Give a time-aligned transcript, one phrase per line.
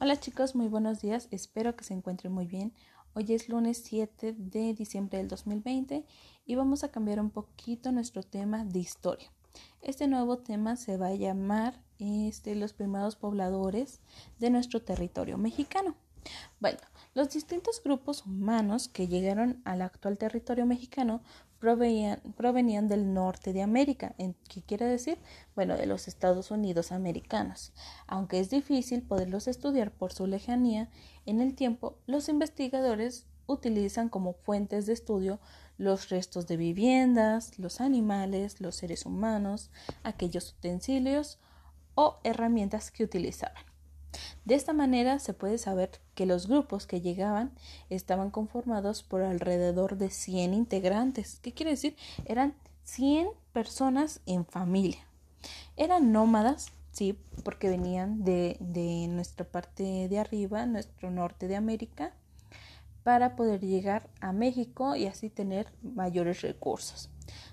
[0.00, 2.72] Hola chicos, muy buenos días, espero que se encuentren muy bien.
[3.14, 6.04] Hoy es lunes 7 de diciembre del 2020
[6.46, 9.32] y vamos a cambiar un poquito nuestro tema de historia.
[9.82, 14.00] Este nuevo tema se va a llamar este, los primeros pobladores
[14.38, 15.96] de nuestro territorio mexicano.
[16.60, 16.78] Bueno,
[17.18, 21.20] los distintos grupos humanos que llegaron al actual territorio mexicano
[21.58, 24.14] provenían del norte de América,
[24.48, 25.18] ¿qué quiere decir?
[25.56, 27.72] Bueno, de los Estados Unidos americanos.
[28.06, 30.90] Aunque es difícil poderlos estudiar por su lejanía
[31.26, 35.40] en el tiempo, los investigadores utilizan como fuentes de estudio
[35.76, 39.72] los restos de viviendas, los animales, los seres humanos,
[40.04, 41.40] aquellos utensilios
[41.96, 43.67] o herramientas que utilizaban.
[44.48, 47.52] De esta manera se puede saber que los grupos que llegaban
[47.90, 51.38] estaban conformados por alrededor de 100 integrantes.
[51.42, 51.96] ¿Qué quiere decir?
[52.24, 55.06] Eran 100 personas en familia.
[55.76, 62.14] Eran nómadas, sí, porque venían de, de nuestra parte de arriba, nuestro norte de América,
[63.02, 67.10] para poder llegar a México y así tener mayores recursos.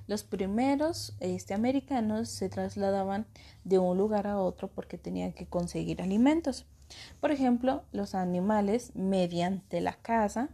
[0.08, 3.26] Los primeros este, americanos se trasladaban
[3.66, 6.66] de un lugar a otro porque tenían que conseguir alimentos.
[7.20, 10.50] Por ejemplo, los animales mediante la caza,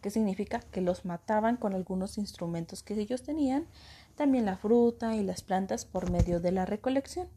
[0.00, 3.66] que significa que los mataban con algunos instrumentos que ellos tenían,
[4.16, 7.28] también la fruta y las plantas por medio de la recolección.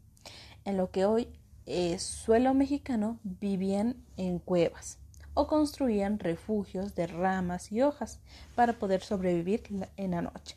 [0.64, 1.28] En lo que hoy
[1.64, 4.98] es suelo mexicano vivían en cuevas
[5.34, 8.20] o construían refugios de ramas y hojas
[8.54, 9.62] para poder sobrevivir
[9.96, 10.56] en la noche.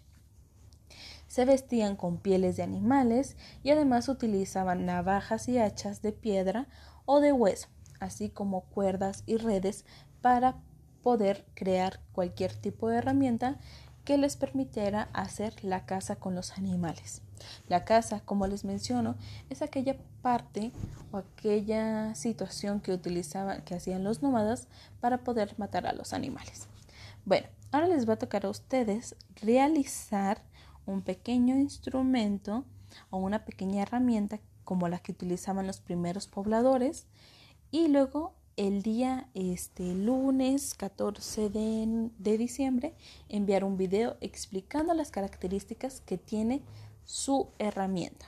[1.27, 6.67] Se vestían con pieles de animales y además utilizaban navajas y hachas de piedra
[7.05, 7.67] o de hueso,
[7.99, 9.85] así como cuerdas y redes
[10.21, 10.55] para
[11.03, 13.57] poder crear cualquier tipo de herramienta
[14.03, 17.21] que les permitiera hacer la caza con los animales.
[17.67, 19.15] La caza, como les menciono,
[19.49, 20.71] es aquella parte
[21.11, 24.67] o aquella situación que utilizaban, que hacían los nómadas
[24.99, 26.67] para poder matar a los animales.
[27.25, 30.41] Bueno, ahora les va a tocar a ustedes realizar
[30.85, 32.65] un pequeño instrumento
[33.09, 37.07] o una pequeña herramienta como la que utilizaban los primeros pobladores
[37.71, 42.93] y luego el día este lunes 14 de, de, diciembre
[43.29, 46.61] enviar un video explicando las características que tiene
[47.05, 48.25] su herramienta.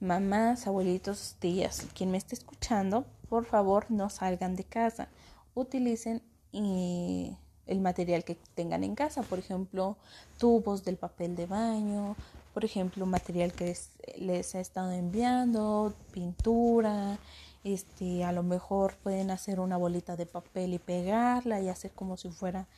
[0.00, 5.08] Mamás, abuelitos, tías, quien me esté escuchando, por favor no salgan de casa.
[5.54, 6.20] Utilicen
[6.52, 7.34] eh,
[7.66, 9.96] el material que tengan en casa, por ejemplo,
[10.38, 12.16] tubos del papel de baño,
[12.52, 17.18] por ejemplo, material que les, les he estado enviando, pintura,
[17.64, 22.16] este, a lo mejor pueden hacer una bolita de papel y pegarla y hacer como
[22.16, 22.68] si fuera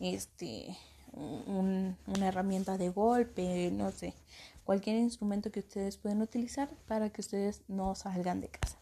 [0.00, 0.76] este
[1.16, 4.14] una herramienta de golpe, no sé,
[4.64, 8.78] cualquier instrumento que ustedes pueden utilizar para que ustedes no salgan de casa.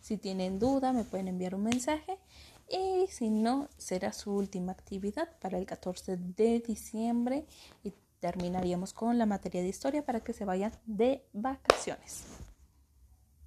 [0.00, 2.18] Si tienen duda, me pueden enviar un mensaje
[2.70, 7.46] y si no, será su última actividad para el 14 de diciembre
[7.82, 12.24] y terminaríamos con la materia de historia para que se vayan de vacaciones.